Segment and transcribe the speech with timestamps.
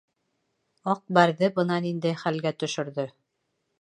[0.93, 3.07] Аҡ Бәрҙе бына ниндәй хәлгә төшөрҙө.